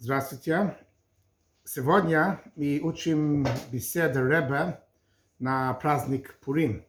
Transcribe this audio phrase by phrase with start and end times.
[0.00, 0.76] Здравствуйте.
[1.64, 4.80] Сегодня мы учим беседы Ребе
[5.40, 6.84] на праздник Пурим.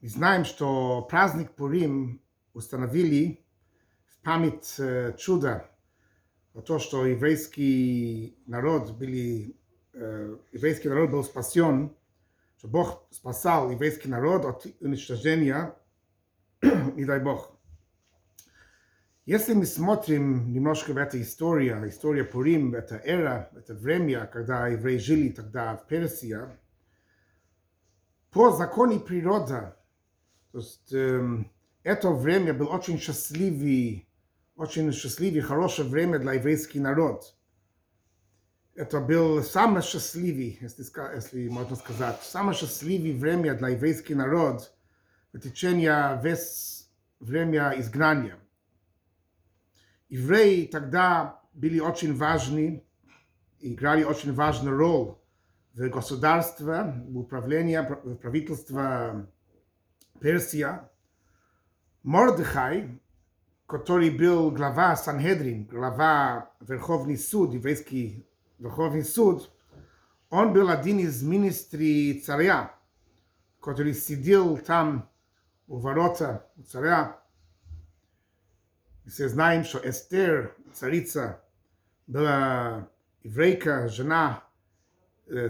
[0.00, 2.20] Мы знаем, что праздник Пурим
[2.54, 3.46] установили
[4.08, 5.70] в память э, чуда,
[6.66, 9.56] то, что еврейский народ были,
[9.92, 11.94] э, еврейский народ был спасен,
[12.58, 15.72] что Бог спасал еврейский народ от уничтожения,
[16.60, 17.59] не дай Бог.
[19.26, 24.96] Если мы смотрим немножко в эту историю, история Пурим, это эра, это время, когда евреи
[24.96, 26.38] жили тогда в Персии,
[28.30, 29.74] по законе природы,
[30.52, 31.52] то есть эм,
[31.82, 34.08] это время было очень счастливый,
[34.56, 37.26] очень счастливый, хорошее время для еврейского народа.
[38.74, 44.64] Это был самый счастливый, если, если можно сказать, самое счастливое время для еврейского народа
[45.34, 46.88] в течение весь
[47.20, 48.38] время изгнания–
[50.10, 52.84] евреи тогда были очень важны,
[53.60, 55.14] играли очень важную роль
[55.74, 59.26] в государстве, в управлении, в правительстве
[60.20, 60.90] Персия.
[62.02, 63.00] Мордыхай,
[63.66, 68.26] который был глава Санхедрин, глава Верховный суд, еврейский
[68.58, 69.50] Верховный суд,
[70.28, 72.74] он был один из министрей царя,
[73.60, 75.08] который сидел там
[75.68, 77.19] у ворота у царя
[79.06, 81.42] все знаем, что Эстер, царица,
[82.06, 82.88] была
[83.22, 84.44] еврейка, жена,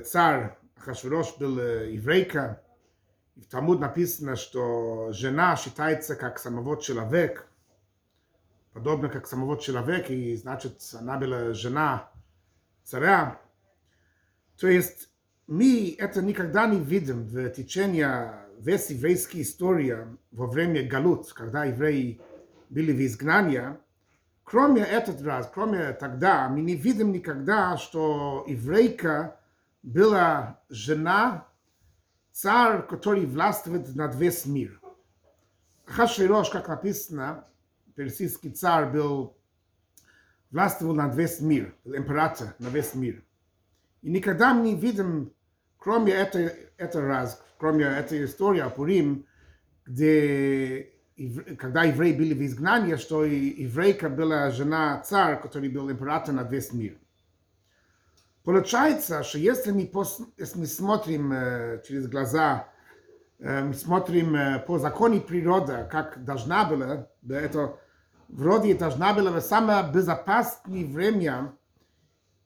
[0.05, 2.63] царь Ахашвирош был еврейка.
[3.37, 7.45] И в Талмуд написано, что жена считается как самого человека,
[8.73, 12.11] подобно как самого человека, и значит, она была жена
[12.85, 13.41] царя.
[14.59, 15.09] То есть
[15.47, 19.97] мы это никогда не видим в течение весь еврейской истории
[20.31, 22.21] во время галут, когда евреи
[22.71, 23.77] были в изгнании,
[24.45, 29.39] кроме этот раз, кроме тогда, мы не видим никогда, что еврейка
[29.83, 31.47] была жена
[32.33, 34.81] царь, который властвует над весь мир.
[35.85, 37.45] Хашвирош, как написано,
[37.97, 39.37] персидский царь был
[40.51, 43.23] властвовал над весь мир, император на весь мир.
[44.03, 45.33] И никогда мы не видим,
[45.77, 49.27] кроме этой, этой раз, кроме этой истории о Пурим,
[49.85, 51.00] где
[51.59, 56.73] когда евреи были в изгнании, что еврейка была жена царя, который был император над весь
[56.73, 56.97] мир.
[58.43, 62.69] Получается, что если мы, пос, если мы смотрим э, через глаза,
[63.39, 67.79] э, мы смотрим э, по закону природы, как должна была, да, это
[68.29, 71.53] вроде должна была самое безопасное время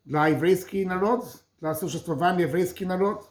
[0.05, 1.27] для еврейского народа,
[1.61, 3.23] для существования еврейского народа.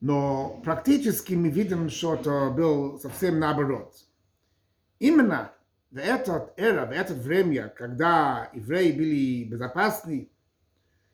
[0.00, 3.94] Но практически мы видим, что это был совсем наоборот.
[4.98, 5.52] Именно
[5.90, 10.30] в этот эра, в это время, когда евреи были безопасны,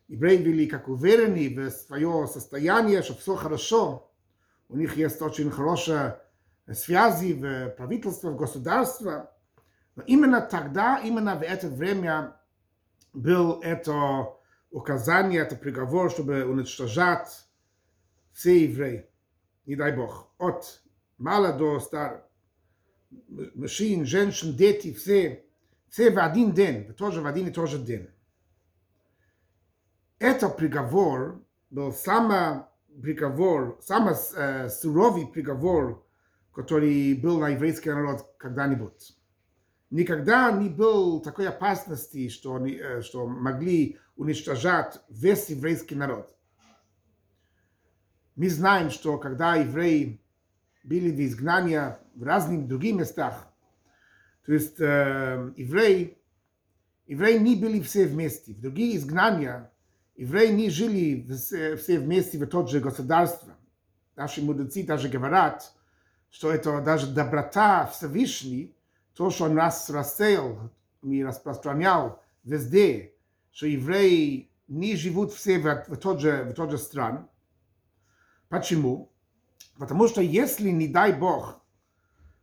[0.07, 4.09] евреи были как уверены в свое состояние, что все хорошо,
[4.69, 6.19] у них есть очень хорошие
[6.71, 9.27] связи в правительстве, в государстве,
[9.95, 12.37] но именно тогда, именно в это время
[13.13, 14.33] был это
[14.69, 17.46] указание, это приговор, чтобы уничтожать
[18.37, 19.09] все евреи,
[19.65, 20.83] не дай Бог, от
[21.17, 22.23] мала до стар,
[23.29, 25.43] мужчин, женщин, дети, все,
[25.89, 28.09] все в один день, тоже в один и тот же день.
[30.19, 32.65] Это приговор был самый
[33.01, 36.05] приговор, самый э, суровый приговор,
[36.53, 39.17] который был на еврейский народ когда-нибудь.
[39.89, 46.36] Никогда не было такой опасности, что, э, что могли уничтожать весь еврейский народ.
[48.37, 50.21] Мы знаем, что когда евреи
[50.83, 51.81] были в изгнании
[52.13, 53.47] в разных других местах,
[54.45, 56.19] то есть э, евреи,
[57.07, 58.53] евреи не были все вместе.
[58.53, 59.71] В другие изгнания
[60.15, 63.53] евреи не жили все вместе в тот же государстве.
[64.15, 65.73] Наши мудрецы даже говорят,
[66.29, 68.75] что это даже доброта Всевышней,
[69.15, 70.71] то, что он нас рассеял
[71.01, 73.15] и распространял везде,
[73.51, 77.27] что евреи не живут все в, в, тот, же, в тот же стран,
[78.49, 79.11] Почему?
[79.77, 81.61] Потому что если, не дай Бог,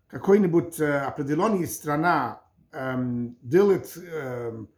[0.08, 2.42] какой-нибудь э, определенная страна
[2.72, 4.68] эм, делает эм,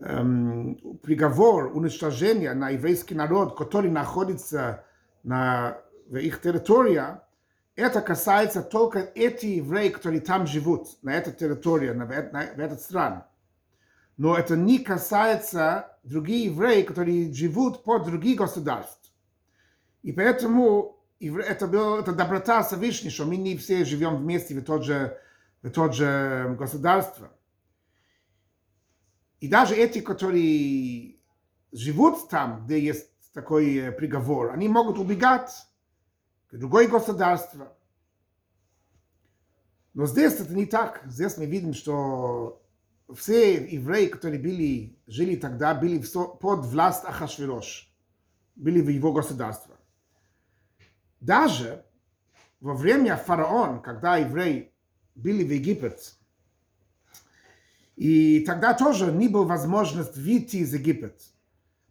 [0.00, 4.84] эм, приговор уничтожения на еврейский народ, который находится
[5.22, 5.78] на,
[6.10, 7.02] их территории,
[7.74, 12.80] это касается только этих евреев, которые там живут, на этой территории, на, на, в этот
[12.80, 13.24] стран.
[14.16, 19.05] Но это не касается других евреев, которые живут по других государств.
[20.06, 24.84] И поэтому это была это доброта Всевышней, что мы не все живем вместе в тот
[24.84, 25.20] же,
[25.62, 27.32] в тот же государство.
[29.40, 31.16] И даже эти, которые
[31.72, 35.50] живут там, где есть такой приговор, они могут убегать
[36.50, 37.76] к другое государство.
[39.92, 41.02] Но здесь это не так.
[41.06, 42.62] Здесь мы видим, что
[43.12, 47.92] все евреи, которые были, жили тогда, были под власть Ахашвирош,
[48.54, 49.75] были в его государстве.
[51.26, 51.84] Даже
[52.60, 54.72] во время фараон, когда евреи
[55.16, 56.14] были в Египет,
[57.96, 61.20] и тогда тоже не было возможности выйти из Египет.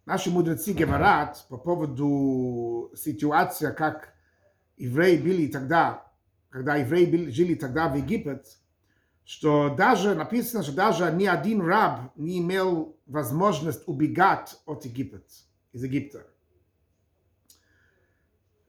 [0.06, 4.14] Наши мудрецы говорят по поводу ситуации, как
[4.78, 6.10] евреи были тогда,
[6.48, 8.46] когда евреи были, жили тогда в Египет,
[9.26, 15.28] что даже написано, что даже ни один раб не имел возможность убегать от Египет,
[15.72, 16.26] из Египта.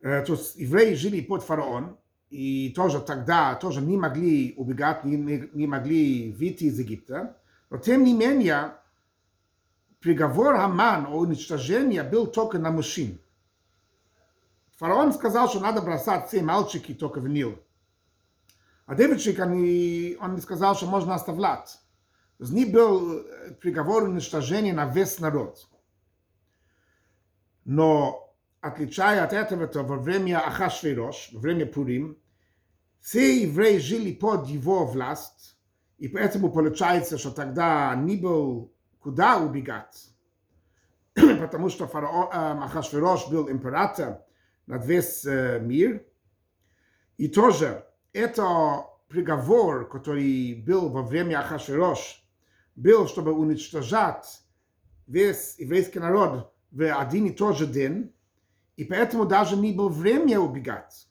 [0.02, 1.98] То есть евреи жили под фараон,
[2.30, 7.38] и тоже тогда тоже не могли убегать, не, не могли выйти из Египта.
[7.70, 8.74] Но тем не менее,
[10.00, 13.20] приговор Хаман о уничтожении был только на мужчин.
[14.78, 17.58] Фараон сказал, что надо бросать все мальчики только в Нил.
[18.86, 21.80] А девочек они, он сказал, что можно оставлять.
[22.38, 23.24] То есть не был
[23.60, 25.68] приговор уничтожения на весь народ.
[27.66, 28.27] Но
[28.62, 32.18] отличая от этого, то во время Ахашвирош, во время Пурим,
[33.00, 35.58] все евреи жили под его власть,
[35.98, 40.10] и поэтому получается, что тогда не был куда убегать,
[41.14, 44.22] потому что фараон Ахашвирош был император
[44.66, 46.06] над весь мир,
[47.18, 52.24] и тоже это приговор, который был во время Ахашвирош,
[52.76, 54.42] был, чтобы уничтожать
[55.08, 58.14] весь еврейский народ в один и тот же день,
[58.78, 61.10] и поэтому даже не было время убегать.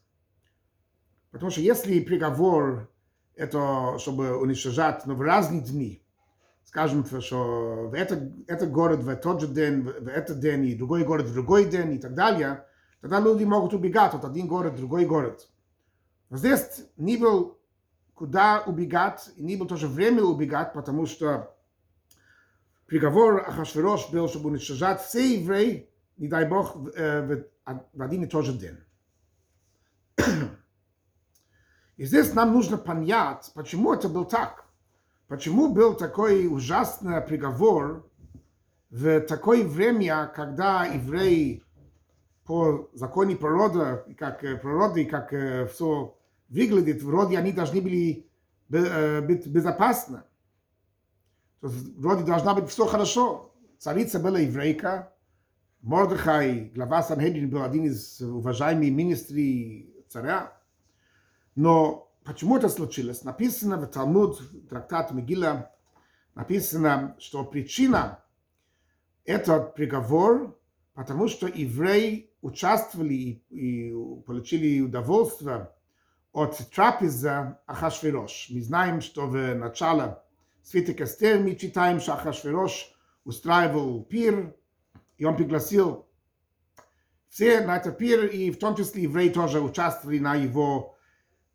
[1.30, 2.90] Потому что если приговор
[3.34, 6.02] это, чтобы уничтожать но в разные дни,
[6.64, 11.04] скажем, что в этот, этот город в тот же день, в этот день, и другой
[11.04, 12.64] город в другой день и так далее,
[13.00, 15.48] тогда люди могут убегать от один город в другой город.
[16.30, 17.58] Но здесь не был
[18.14, 21.54] куда убегать, и не было тоже время убегать, потому что
[22.86, 28.26] приговор Ахашвирош был, чтобы уничтожать все евреи, не дай Бог, в, в, в один и
[28.26, 28.78] тот же день.
[31.96, 34.64] И здесь нам нужно понять, почему это был так.
[35.28, 38.08] Почему был такой ужасный приговор
[38.90, 41.64] в такое время, когда евреи
[42.44, 45.30] по законе природы, как природы, как
[45.72, 46.16] все
[46.48, 48.28] выглядит, вроде они должны были
[48.68, 50.22] быть безопасны.
[51.60, 53.52] Вроде должна быть все хорошо.
[53.78, 55.12] Царица была еврейка,
[55.86, 59.38] Мордыхай, глава Санхедрин, был один из уважаемых министров
[60.08, 60.52] царя.
[61.54, 63.22] Но почему это случилось?
[63.22, 65.70] Написано в Талмуд, трактат Мегила,
[66.34, 68.18] написано, что причина
[69.24, 70.58] этот приговор,
[70.94, 73.94] потому что евреи участвовали и
[74.26, 75.70] получили удовольствие
[76.32, 78.48] от трапеза Ахашвирош.
[78.50, 80.18] Мы знаем, что в начале
[80.64, 82.92] Свиток Эстер мы читаем, что Ахашвирош
[83.22, 84.52] устраивал пир,
[85.18, 86.06] и он пригласил
[87.28, 90.96] все на этот пир, и в том числе евреи тоже участвовали на его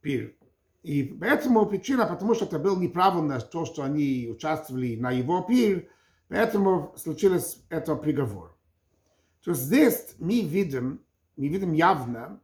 [0.01, 0.35] пир.
[0.83, 5.89] И поэтому причина, потому что это было неправильно, то, что они участвовали на его пир,
[6.27, 8.55] поэтому случилось это приговор.
[9.43, 11.03] То есть здесь мы видим,
[11.35, 12.39] мы видим явно,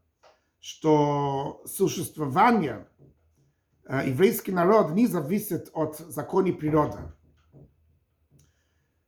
[0.60, 2.88] что существование
[3.86, 6.98] э, еврейский народ не зависит от законов природы.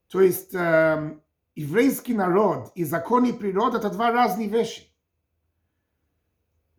[0.08, 1.20] То есть э,
[1.56, 4.84] еврейский народ и законы природы это два разные вещи.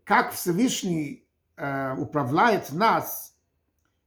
[0.05, 3.37] Как Всевышний э, управляет нас,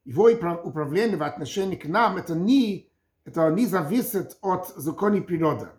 [0.05, 2.91] его управление в отношении к нам, это не,
[3.23, 5.69] это не зависит от законов природы.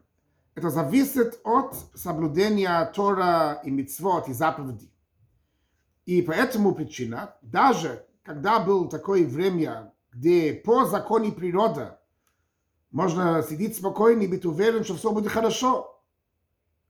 [0.55, 4.93] Это зависит от соблюдения Тора и Мицвот и заповедей.
[6.07, 11.97] И по этому причина, даже когда было такое время, где по закону природы
[12.95, 16.01] можно сидеть спокойно и быть уверен, что все будет хорошо,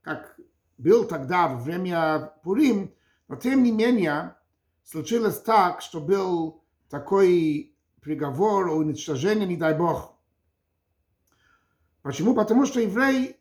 [0.03, 0.39] как
[0.77, 2.93] был тогда во время Пурим,
[3.27, 4.35] но тем не менее
[4.83, 10.15] случилось так, что был такой приговор о уничтожении, не дай Бог.
[12.03, 12.35] Почему?
[12.35, 13.37] Потому что евреи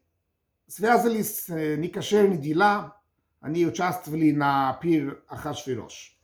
[0.66, 2.92] связались с некошерными делами,
[3.40, 6.18] они участвовали на пир Ахашвирош.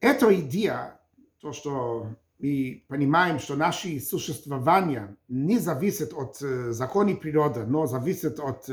[0.00, 0.98] Эта идея,
[1.38, 8.68] то, что мы понимаем, что наше существование не зависит от законов природы, но зависит от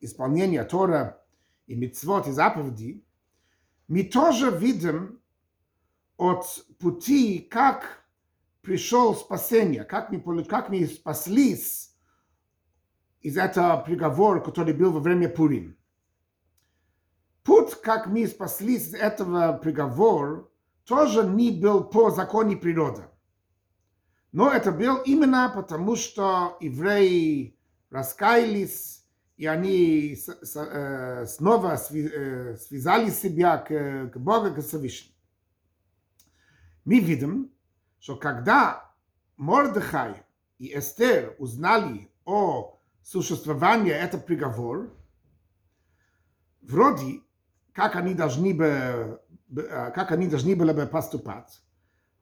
[0.00, 1.22] исполнения Тора
[1.66, 3.04] и мицвот и заповеди,
[3.86, 5.20] мы тоже видим
[6.16, 8.04] от пути, как
[8.62, 11.94] пришел спасение, как мы, как мы спаслись
[13.20, 15.76] из этого приговора, который был во время Пурим.
[17.42, 20.46] Путь, как мы спаслись из этого приговора,
[20.90, 23.04] тоже не был по законе природы.
[24.32, 27.56] Но это был именно потому, что евреи
[27.90, 29.04] раскаялись,
[29.36, 35.14] и они снова связали себя к, к Богу, к Всевышнему.
[36.84, 37.52] Мы видим,
[38.00, 38.92] что когда
[39.36, 40.24] Мордыхай
[40.58, 44.90] и Эстер узнали о существовании этого приговора,
[46.62, 47.20] вроде
[47.72, 49.22] как они должны бы,
[49.54, 51.60] как они должны были бы поступать,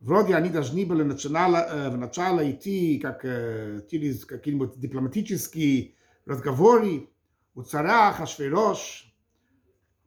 [0.01, 5.95] вроде они должны были начинала, вначале идти как через какие-нибудь дипломатические
[6.25, 7.09] разговоры
[7.55, 9.13] у царя Хашвирош,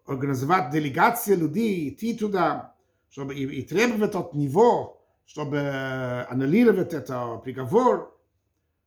[0.05, 2.75] организовать делегации людей, идти туда,
[3.09, 8.17] чтобы и, и требовать от него, чтобы аннулировать этот приговор.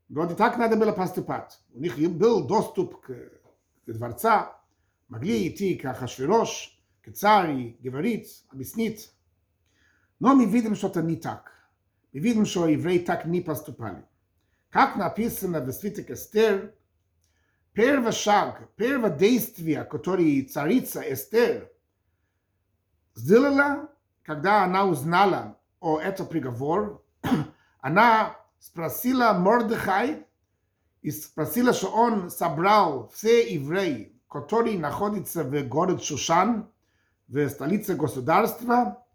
[0.08, 1.58] Вроде так надо было поступать.
[1.72, 3.06] У них был доступ к,
[3.86, 4.60] к дворца,
[5.08, 6.73] могли идти к Ахашвирош,
[7.04, 9.12] к царю, говорить, объяснить.
[10.20, 11.52] Но мы видим, что это не так.
[12.12, 14.04] Мы видим, что евреи так не поступали.
[14.70, 16.74] Как написано в свиток Эстер,
[17.72, 21.70] первый шаг, первое действие, которое царица Эстер
[23.14, 23.90] сделала,
[24.22, 26.96] когда она узнала о этом приговоре,
[27.80, 30.26] она спросила Мордыхай
[31.02, 36.70] и спросила, что он собрал все евреи, которые находятся в городе Шушан,
[37.33, 39.05] в столице государства,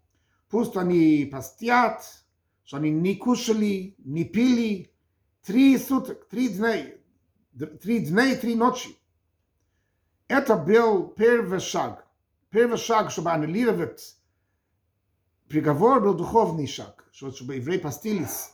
[0.49, 2.03] пусть они постят,
[2.63, 4.93] что они не кушали, не пили
[5.43, 6.95] три суток, три дня,
[7.81, 8.97] три дня и три ночи.
[10.27, 12.07] Это был первый шаг.
[12.49, 14.17] Первый шаг, чтобы аннулировать
[15.47, 18.51] приговор, был духовный шаг, чтобы евреи постились.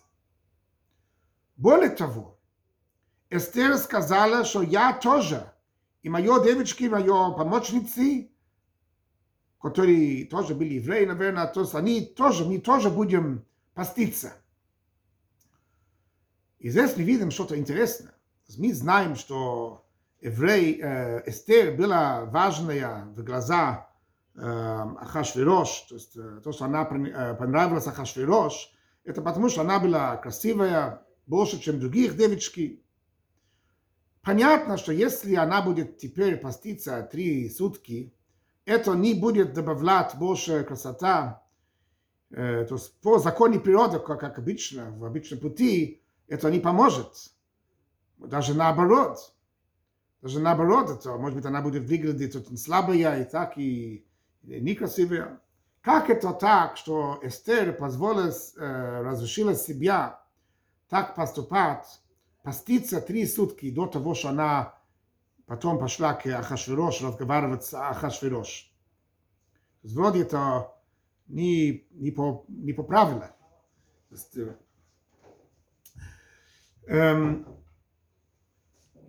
[1.56, 2.40] Более того,
[3.30, 5.54] Эстер сказала, что я тоже,
[6.02, 8.32] и мои девочки, мои помощницы,
[9.61, 13.45] которые тоже были евреи, наверное, то есть они тоже, мы тоже будем
[13.75, 14.35] поститься.
[16.59, 18.15] И здесь мы видим что-то интересное.
[18.57, 19.85] Мы знаем, что
[20.21, 23.89] еврей э, Эстер была важная в глаза
[24.35, 28.73] э, Ахашвирош, то есть э, то, что она э, понравилась Ахашвирош,
[29.05, 32.83] это потому, что она была красивая, больше, чем других девочки.
[34.23, 38.16] Понятно, что если она будет теперь поститься три сутки,
[38.67, 41.43] это не будет добавлять больше красота.
[42.29, 47.33] То есть по законе природы, как, как обычно, в обычном пути, это не поможет.
[48.19, 49.33] Даже наоборот.
[50.23, 54.05] Даже наоборот, это, может быть, она будет выглядеть очень слабая и так, и,
[54.43, 55.41] некрасивая.
[55.83, 60.21] Как это так, что Эстер позволила, разрешила себя
[60.89, 62.01] так поступать,
[62.43, 64.76] поститься три сутки до того, что она
[65.47, 68.71] потом пошла к Ахашвирош разговаривать с Ахашвирош.
[69.83, 70.73] Вроде это
[71.29, 73.31] не, не, по, не по правилам.
[76.87, 77.47] Эм,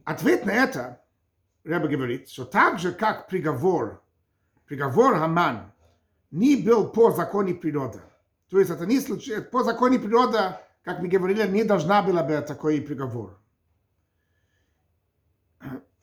[0.03, 1.01] ответ на это,
[1.63, 4.01] Рэба говорит, что так же, как приговор,
[4.65, 5.71] приговор Хаман
[6.31, 8.01] не был по законе природы.
[8.49, 10.39] То есть это не случилось, по законе природы,
[10.83, 13.39] как мы говорили, не должна была быть такой приговор.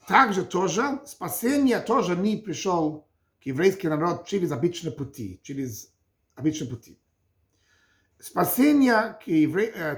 [0.07, 3.09] Также тоже спасение тоже не пришел
[3.43, 5.93] к еврейский народ через обычные пути, через
[6.35, 6.99] обычные пути.
[8.19, 9.19] Спасение,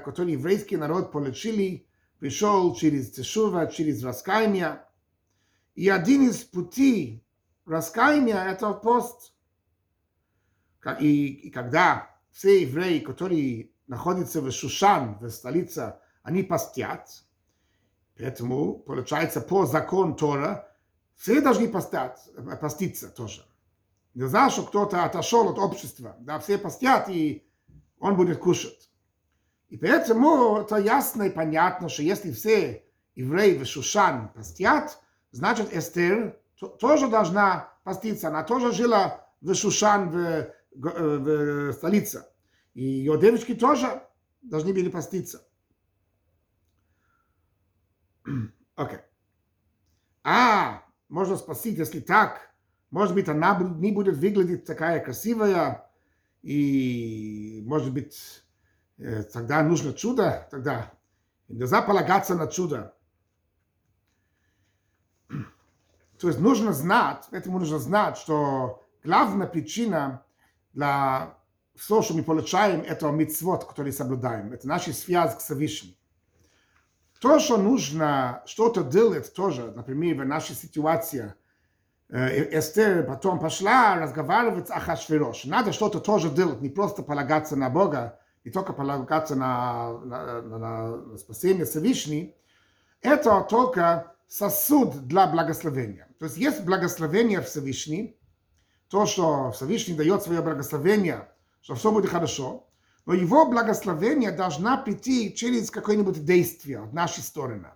[0.03, 1.87] которое еврейский народ получили,
[2.19, 4.83] пришел через тешува, через раскаяние.
[5.75, 7.23] И один из путей
[7.65, 9.33] раскаяния– это пост.
[10.99, 17.09] И, и когда все евреи, которые находятся в Шушан, в столице, они постят–
[18.17, 20.67] Поэтому, получается, по закону Тора,
[21.15, 22.19] все должны постать,
[22.59, 23.43] поститься тоже.
[24.13, 26.15] Нельзя, что кто-то отошел от общества.
[26.19, 27.47] Да, все постят, и
[27.99, 28.89] он будет кушать.
[29.69, 32.83] И поэтому это ясно и понятно, что если все
[33.15, 34.99] евреи в Шушан постят,
[35.31, 36.39] значит Эстер
[36.79, 38.29] тоже должна поститься.
[38.29, 42.25] Она тоже жила в Шушан, в, в, в столице.
[42.73, 44.01] И ее девочки тоже
[44.41, 45.43] должны были поститься.
[48.75, 48.97] Окей.
[48.97, 49.01] Okay.
[50.23, 52.51] А, можно спросить, если так,
[52.91, 55.89] может быть, она не будет выглядеть такая красивая,
[56.41, 58.43] и, может быть,
[59.33, 60.93] тогда нужно чудо, тогда
[61.47, 62.93] нельзя полагаться на чудо.
[66.19, 70.25] То есть нужно знать, этому нужно знать, что главная причина
[70.73, 71.37] для
[71.75, 74.51] все, что мы получаем, это мицвод, который соблюдаем.
[74.51, 75.95] Это наша связь к Всевышнему.
[77.19, 81.33] То, что нужно что-то делать тоже, например, в нашей ситуации,
[82.09, 85.45] э, Эстер потом пошла разговаривать с Ахашвирош.
[85.45, 91.17] Надо что-то тоже делать, не просто полагаться на Бога, не только полагаться на, на, на,
[91.17, 92.33] спасение Всевышнего.
[93.01, 96.07] Это только сосуд для благословения.
[96.19, 98.19] То есть есть благословение Всевышний,
[98.89, 101.27] то, что Всевышний дает свое благословение,
[101.61, 102.66] что все будет хорошо,
[103.07, 107.69] но его благословение должна прийти через какое-нибудь действие от нашей стороны.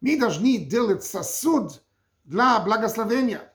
[0.00, 1.84] Мы должны делать сосуд
[2.24, 3.52] для благословения,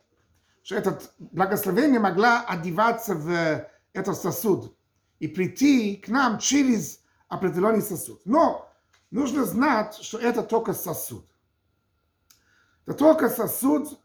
[0.63, 4.73] что это благословение могла одеваться в этот сосуд
[5.19, 8.21] и прийти к нам через определенный сосуд.
[8.23, 8.71] Но
[9.11, 11.25] нужно знать, что это только сосуд.
[12.85, 13.99] Это только сосуд,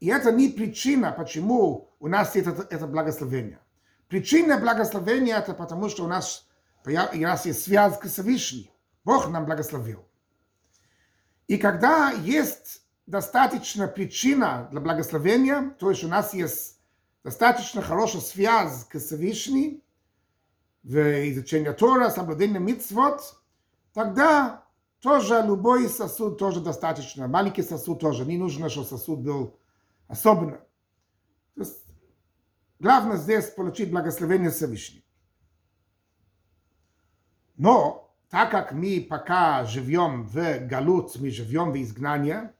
[0.00, 3.58] и это не причина, почему у нас есть это, это благословение.
[4.08, 6.47] Причина благословения это потому, что у нас,
[6.84, 8.70] у нас есть связь с Всевышним.
[9.04, 10.04] Бог нам благословил.
[11.46, 16.78] И когда есть достаточно причина для благословения, то есть у нас есть
[17.24, 19.80] достаточно хорошая связь к Всевышнему,
[20.82, 23.42] в изучении Тора, соблюдение митцвот,
[23.92, 24.64] тогда
[25.00, 27.28] тоже любой сосуд тоже достаточно.
[27.28, 28.24] Маленький сосуд тоже.
[28.24, 29.58] Не нужно, чтобы сосуд был
[30.06, 30.58] особенно.
[31.54, 31.84] То есть,
[32.78, 35.04] главное здесь получить благословение Всевышнего.
[37.58, 42.50] Но, так как мы пока живем в галут, мы живем в изгнании,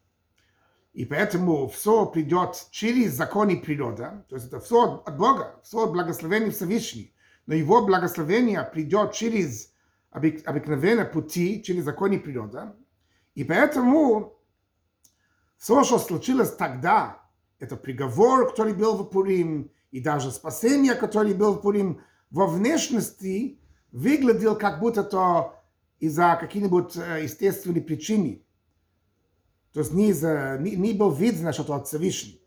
[0.93, 5.93] и поэтому все придет через законы природы, то есть это все от Бога, все от
[5.93, 7.09] благословения Всевышнего,
[7.47, 9.73] но его благословение придет через
[10.11, 12.73] обыкновенные пути через законы природы.
[13.37, 14.37] И поэтому
[15.57, 17.23] все, что случилось тогда,
[17.61, 22.01] это приговор, который был в Пурим, и даже спасение, которое был в Пурим,
[22.31, 23.61] во внешности
[23.93, 25.59] выглядел как будто то
[26.01, 28.43] из-за каких-нибудь э, естественных причин.
[29.73, 32.39] То есть не, из-за, не, не был видно что это от Всевышнего.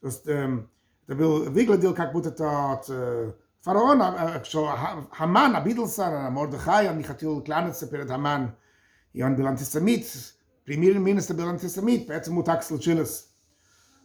[0.00, 0.70] То есть эм,
[1.06, 4.66] это был, выглядел как будто то от э, фараона, э, что
[5.12, 8.56] Хаман обиделся на Мордыхая, не хотел кланяться перед Хаман,
[9.12, 10.06] и он был антисемит,
[10.64, 13.28] премьер-министр был антисемит, поэтому так случилось.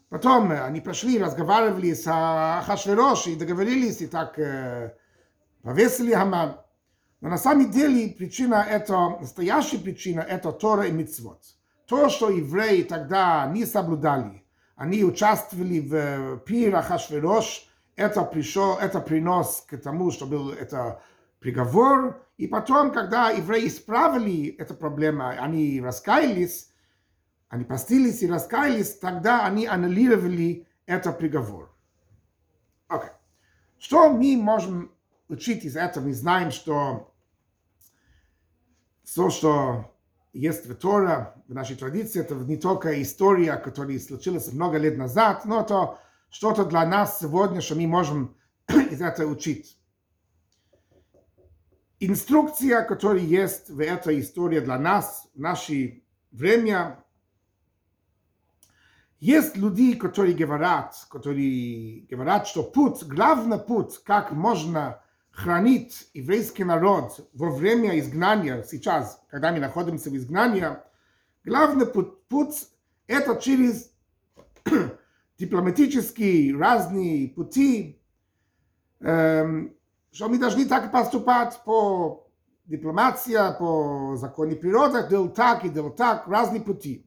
[0.10, 4.96] Потом э, они прошли, разговаривали с Ахашверош и договорились, и так э,
[5.62, 6.58] повесили Хаман.
[7.26, 11.42] Но на самом деле причина это, настоящая причина это Тора и Мицвод.
[11.88, 14.44] То, что евреи тогда не соблюдали,
[14.76, 21.02] они участвовали в пир Ахашверош, это пришло, это принос к тому, что был это
[21.40, 22.24] приговор.
[22.38, 26.70] И потом, когда евреи исправили эту проблему, они раскаялись,
[27.50, 31.74] они постились и раскаялись, тогда они аннулировали этот приговор.
[32.88, 33.10] Okay.
[33.80, 34.92] Что мы можем
[35.28, 36.04] учить из этого?
[36.04, 37.12] Мы знаем, что
[39.05, 39.95] все, что
[40.33, 45.45] есть в Торе, в нашей традиции, это не только история, которая случилась много лет назад,
[45.45, 45.99] но это
[46.31, 48.37] что-то для нас сегодня, что мы можем
[48.69, 49.77] из этого учить.
[51.99, 57.05] Инструкция, которая есть в этой истории для нас, в наше время,
[59.19, 65.03] есть люди, которые говорят, которые говорят, что путь, главный путь, как можно
[65.36, 70.66] хранить еврейский народ во время изгнания, сейчас, когда мы находимся в изгнании,
[71.44, 72.70] главный путь, путь
[73.06, 73.92] это через
[75.38, 78.02] дипломатические разные пути,
[79.02, 79.76] эм,
[80.12, 82.32] что мы должны так поступать по
[82.66, 87.06] дипломатии, по законе природы, делать так и делать так, разные пути.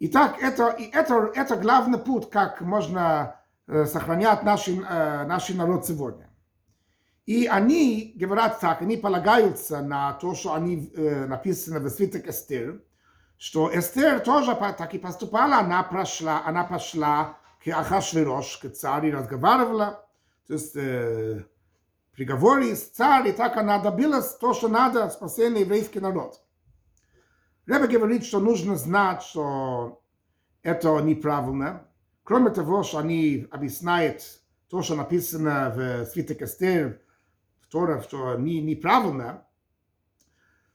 [0.00, 6.27] Итак, это, это, это главный путь, как можно э, сохранять наш, э, наш народ сегодня.
[7.28, 12.80] И они говорят так, они полагаются на то, что они э, написано в свиток Эстер,
[13.36, 20.08] что Эстер тоже так и поступала, она прошла, она пошла к Ахашвирош, к царю, разговаривала,
[20.46, 21.44] то есть э,
[22.12, 26.40] приговоры с царем, и так она добилась то, что надо, спасение еврейский народ.
[27.66, 30.00] Ребе говорит, что нужно знать, что
[30.62, 31.86] это неправильно.
[32.24, 34.22] Кроме того, что они объясняют
[34.70, 37.02] то, что написано в свиток Эстер,
[37.68, 39.44] в Торе, что не, неправильно,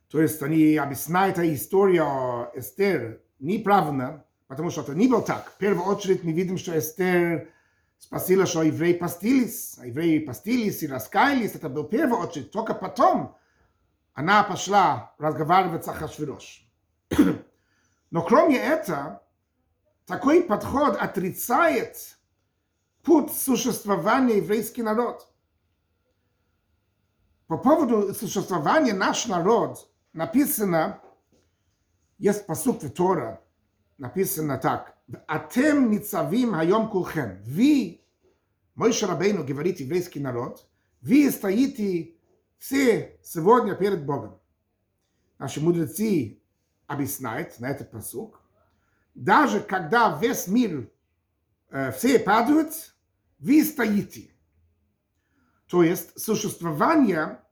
[0.09, 5.49] то есть они объясняют историю Эстер неправильно, потому что это не было так.
[5.49, 7.49] В первую очередь мы видим, что Эстер
[7.97, 12.51] спасила, что евреи постились, а евреи постились и раскаялись, это был в первую очередь.
[12.51, 13.35] Только потом
[14.13, 16.67] она пошла разговаривать с Ахашвирош.
[18.11, 19.23] Но кроме этого,
[20.05, 22.19] такой подход отрицает
[23.01, 25.32] путь существования еврейский народ.
[27.53, 30.99] По поводу существования наш народ написано,
[32.17, 33.43] есть посук в Тора,
[33.99, 37.43] написано так, «Атем ницавим хайом кулхем».
[37.43, 38.01] Вы,
[38.73, 40.67] мой Шарабейну, говорит еврейский народ,
[41.01, 42.15] вы стоите
[42.57, 44.39] все сегодня перед Богом.
[45.37, 46.41] Наши мудрецы
[46.87, 48.41] объясняют на этот посук,
[49.13, 50.89] даже когда весь мир,
[51.69, 52.95] э, все падают,
[53.37, 54.31] вы стоите.
[55.67, 57.42] То есть существование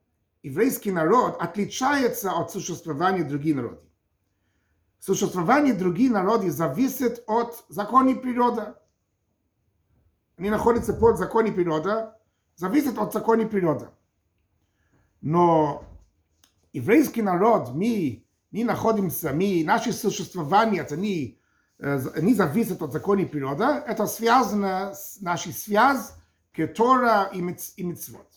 [0.44, 3.80] еврейский народ отличается от существования других народов.
[5.00, 8.74] Существование других народов зависит от законов природы.
[10.38, 12.10] Они находятся под законом природы,
[12.56, 13.90] зависит от законов природы.
[15.22, 15.84] Но
[16.74, 21.40] еврейский народ, мы не находимся, мы, наше существование, это не,
[21.80, 26.16] не зависит от законов природы, это связано с нашей связью
[26.54, 28.28] к Тора и Мицвод.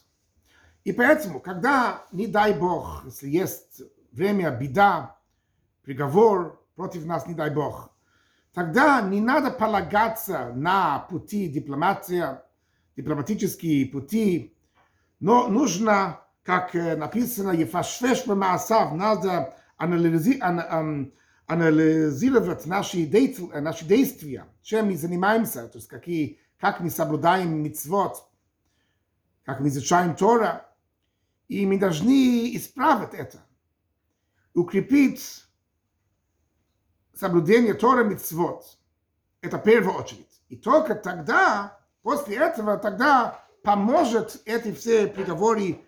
[0.85, 5.19] И поэтому, когда, не дай Бог, если есть время беда,
[5.83, 7.91] приговор против нас, не дай Бог,
[8.53, 12.45] тогда не надо полагаться на пути дипломатия,
[12.97, 14.57] дипломатические пути,
[15.21, 21.13] но нужно, как написано, Ефашфеш Маасав, надо анализи, ан,
[21.47, 28.29] анализировать наши, действия, наши действия, чем мы занимаемся, то есть какие, как мы соблюдаем мицвод,
[29.45, 30.67] как мы изучаем Тора,
[31.49, 33.39] и мы должны исправить это,
[34.55, 35.45] укрепить
[37.15, 38.79] соблюдение Тора мицвод.
[39.41, 40.43] Это в очередь.
[40.49, 45.81] И только тогда, после этого, тогда поможет эти все приговоры,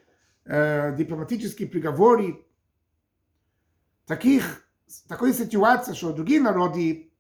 [0.45, 2.45] э, дипломатические приговоры,
[4.07, 4.63] таких,
[5.09, 7.13] такой ситуации, что другие народы,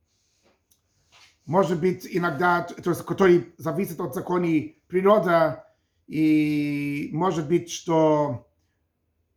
[1.44, 4.46] может быть, иногда, то есть, которые зависят от закона
[4.88, 5.62] природы,
[6.07, 8.47] и может быть, что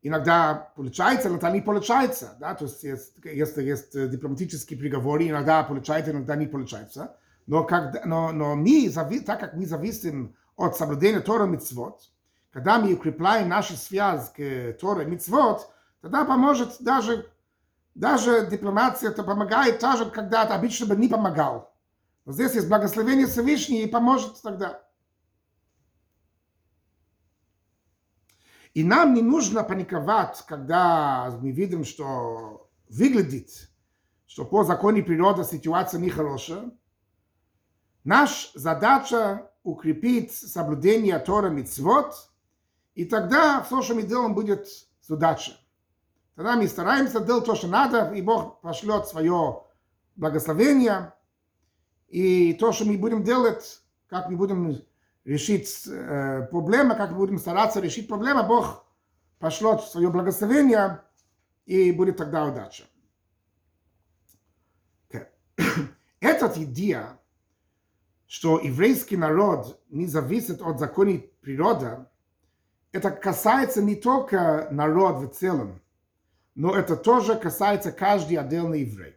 [0.02, 2.84] иногда получается, иногда не получается, да, то есть
[3.24, 8.90] если есть дипломатические приговоры, иногда получается, иногда не получается, но, когда, но, но мы,
[9.26, 12.02] так как мы зависим от соблюдения Тора Мицвод,
[12.52, 15.70] когда мы укрепляем наши связи к Торе Мицвод,
[16.02, 17.32] тогда поможет даже,
[17.96, 21.74] даже дипломация, это помогает даже, когда это обычно бы не помогал.
[22.26, 24.82] Но здесь есть благословение Всевышнего и поможет тогда.
[28.80, 33.70] И нам не нужно паниковать, когда мы видим, что выглядит,
[34.26, 36.72] что по закону природы ситуация нехорошая.
[38.06, 42.14] Наша задача укрепить соблюдение Тора Мицвод,
[42.96, 45.58] и тогда все, что мы делаем, будет с удачей.
[46.36, 49.62] Тогда мы стараемся делать то, что надо, и Бог пошлет свое
[50.16, 51.12] благословение,
[52.08, 54.82] и то, что мы будем делать, как мы будем
[55.30, 58.84] решить э, проблему, как будем стараться решить проблему, Бог
[59.38, 61.02] пошлет свое благословение,
[61.68, 62.86] и будет тогда удача.
[65.08, 65.28] Okay.
[66.20, 67.20] Этот идея,
[68.26, 72.08] что еврейский народ не зависит от законов природы,
[72.92, 75.80] это касается не только народа в целом,
[76.56, 79.16] но это тоже касается каждый отдельный еврей.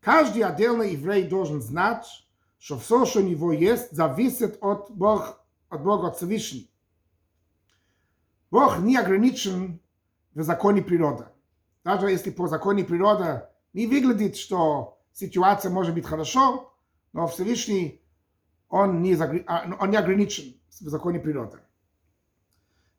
[0.00, 2.21] Каждый отдельный еврей должен знать,
[2.62, 5.36] что все, что у него есть, зависит от Бога,
[5.68, 6.68] от Бога, от Всевышнего.
[8.52, 9.80] Бог не ограничен
[10.32, 11.24] в законе природы.
[11.82, 16.72] Даже если по законе природы не выглядит, что ситуация может быть хорошо,
[17.12, 18.00] но Всевышний,
[18.68, 21.58] он не, он не ограничен в законе природы.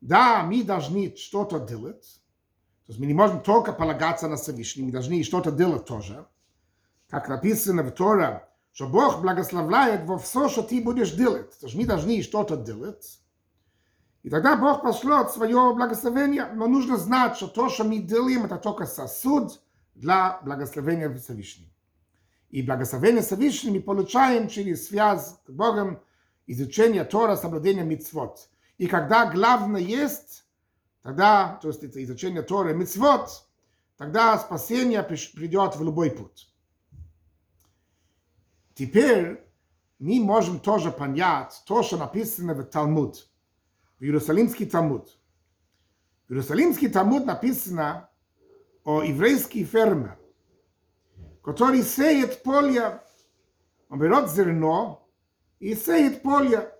[0.01, 2.21] Да, мы должны что-то делать,
[2.85, 6.27] то есть мы не можем только полагаться на Всевышний, мы должны что-то делать тоже.
[7.07, 11.51] Как написано в Торе, что Бог благословляет во все, что ты будешь делать.
[11.59, 13.19] То есть мы должны что-то делать.
[14.23, 16.47] И тогда Бог пошлет свое благословение.
[16.53, 19.61] Но нужно знать, что то, что мы делаем, это только сосуд
[19.93, 21.69] для благословения Всевышнего.
[22.49, 26.01] И благословение Всевышнего мы получаем через связь с Богом,
[26.47, 28.49] изучение Тора, соблюдение мицвод.
[28.79, 30.45] И когда главное есть,
[31.03, 32.85] тогда, то есть это изучение Тора и
[33.97, 36.52] тогда спасение придет в любой путь.
[38.74, 39.44] Теперь
[39.98, 43.28] мы можем тоже понять то, что написано в Талмуд,
[43.98, 45.18] в Иерусалимский Талмуд.
[46.28, 48.08] В Иерусалимский Талмуд написано
[48.84, 50.16] о еврейской ферме,
[51.42, 53.02] который сеет поле,
[53.88, 55.08] он берет зерно
[55.58, 56.72] и сеет поле.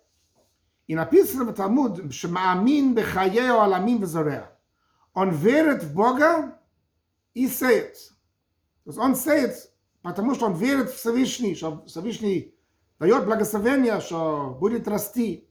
[0.87, 4.47] И написано в Талмуд, שמאמין בחיי העולמים וזורע.
[5.15, 6.59] Он верит в Бога
[7.35, 7.95] и сеет.
[8.85, 9.71] То есть он сеет
[10.04, 12.54] потому что он верит в Всевышний, что Всевышний
[13.00, 15.50] дает благословение, что будет расти.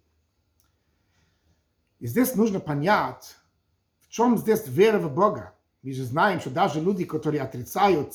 [1.98, 3.36] И здесь нужно понять,
[4.00, 5.54] в чем здесь вера в Бога.
[5.82, 8.14] Мы же знаем, что даже люди, которые отрицают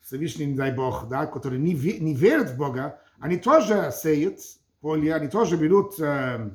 [0.00, 4.40] Всевышний, дай Бог, да, которые не, не верят в Бога, они тоже сеют
[4.80, 6.50] поле, они тоже берут э,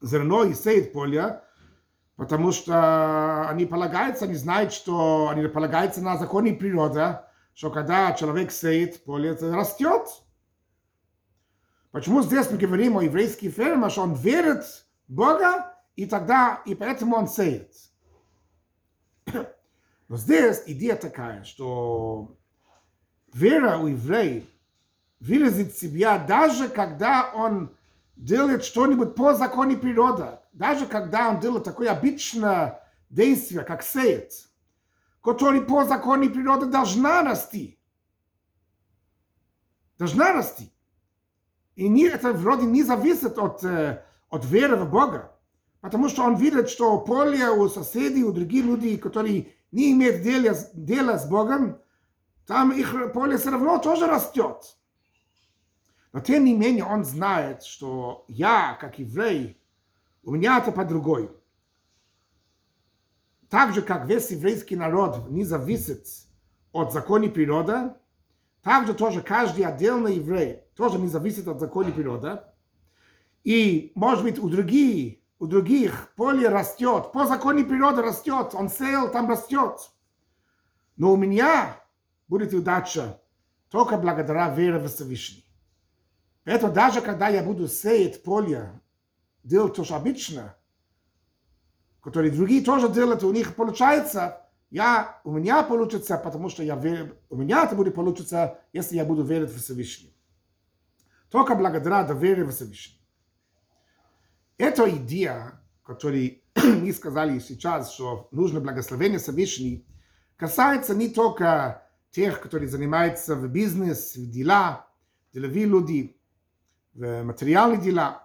[0.00, 1.42] зерно и сеют поле,
[2.16, 7.18] потому что они полагаются, они знают, что они полагаются на законы природы,
[7.54, 10.08] что когда человек сеет поле, растет.
[11.92, 14.64] Почему здесь мы говорим о еврейских фермах, что он верит
[15.06, 17.72] в Бога, и тогда, и поэтому он сеет.
[20.08, 22.36] Но здесь идея такая, что
[23.32, 24.42] вера у еврея
[25.20, 27.74] выразит себя даже когда он
[28.16, 34.32] делает что-нибудь по закону природы, даже когда он делает такое обычное действие, как сеет,
[35.24, 37.80] которое по закону природы должна расти.
[39.98, 40.70] Должна расти.
[41.76, 45.34] И не, это вроде не зависит от, от веры в Бога.
[45.80, 50.56] Потому что он видит, что поле у соседей, у других людей, которые не имеют дела,
[50.74, 51.80] дела с Богом,
[52.46, 54.76] там их поле все равно тоже растет.
[56.12, 59.58] Но тем не менее он знает, что я, как еврей,
[60.22, 61.30] у меня это по-другому.
[63.54, 66.08] Так же, как весь еврейский народ не зависит
[66.72, 67.92] от закона природы,
[68.64, 72.40] так же тоже каждый отдельный еврей тоже не зависит от закона природы.
[73.44, 79.12] И, может быть, у других, у других поле растет, по закону природы растет, он сеял,
[79.12, 79.88] там растет.
[80.96, 81.80] Но у меня
[82.26, 83.20] будет удача
[83.70, 85.46] только благодаря вере в Всевышний.
[86.44, 88.80] Это даже когда я буду сеять поле,
[89.44, 90.56] делать то, что обычно,
[92.04, 97.16] которые другие тоже делают, у них получается, я, у меня получится, потому что я верю,
[97.30, 100.14] у меня это будет получиться, если я буду верить в Всевышний.
[101.30, 103.00] Только благодаря вере в Всевышний.
[104.58, 109.86] Эта идея, которую мы сказали сейчас, что нужно благословение Всевышний,
[110.36, 114.86] касается не только тех, которые занимаются в бизнес, в дела,
[115.32, 116.20] деловые люди,
[116.92, 118.23] материальные дела,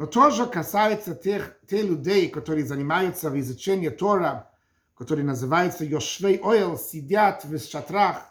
[0.00, 4.50] но тоже касается тех, тех людей, которые занимаются в изучении Тора,
[4.94, 8.22] которые называются Йошвей Ойл, сидят в шатрах,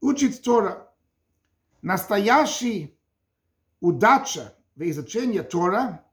[0.00, 0.92] учат Тора.
[1.82, 2.98] Настоящий
[3.80, 6.04] удача в изучении Тора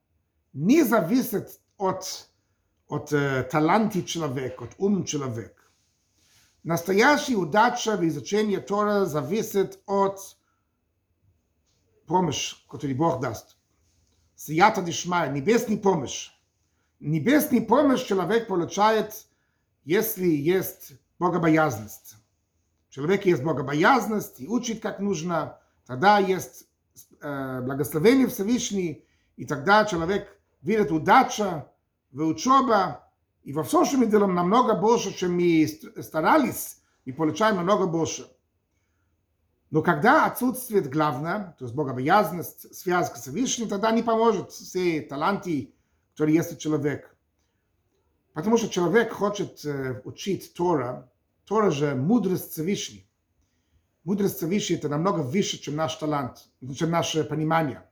[0.53, 2.29] не зависит от,
[2.88, 5.62] от uh, таланта человека, от ум человека.
[6.63, 10.19] Настоящая удача в изучении Тора зависит от
[12.06, 13.57] помощь, который Бог даст.
[14.38, 16.31] Сията дишмай, небесный помощь.
[17.01, 19.27] Небесный помощь человек получает,
[19.85, 22.14] если есть богобоязность.
[22.88, 26.68] Человек есть богобоязность и учит как нужно, тогда есть
[27.20, 29.05] э, благословение Всевышний,
[29.37, 30.29] и тогда человек
[30.62, 31.72] видит удача
[32.12, 33.01] в учебе,
[33.42, 35.66] и во всем, что мы делаем, намного больше, чем мы
[36.01, 38.31] старались, и получаем намного больше.
[39.70, 45.74] Но когда отсутствует главное, то есть богобоязность, связь с Всевышним, тогда не поможет все таланты,
[46.12, 47.11] которые есть у человека.
[48.33, 51.11] Потому что человек хочет э, учить Тора,
[51.44, 53.11] Тора же мудрость Всевышней.
[54.04, 57.83] Мудрость Всевышней это намного выше, чем наш талант, чем наше понимание.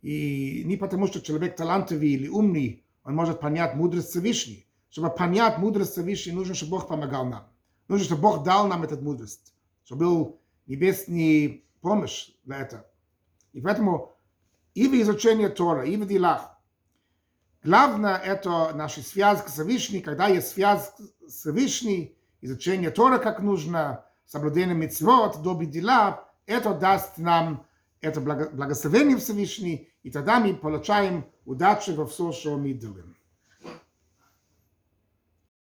[0.00, 4.68] И не потому, что человек талантливый или умный, он может понять мудрость Всевышней.
[4.90, 7.48] Чтобы понять мудрость Всевышней, нужно, чтобы Бог помогал нам.
[7.88, 9.54] Нужно, чтобы Бог дал нам эту мудрость.
[9.84, 12.86] Чтобы был небесный помощь для этого.
[13.52, 14.16] И поэтому
[14.74, 16.58] и в изучении Тора, и в делах,
[17.62, 20.92] главное это наша связь с Всевышним, когда есть связь
[21.26, 27.66] с Всевышним, изучение Тора как нужно, соблюдение митцвот, добрые дела, это даст нам
[28.04, 33.13] это благословение Всевышний, и тогда мы получаем удачу во всем, что мы делаем.